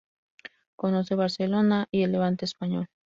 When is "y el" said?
1.91-2.11